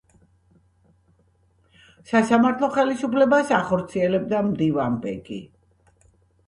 [2.13, 5.41] სასამართლო ხელისუფლებას ახორციელებდა მდივანბეგი.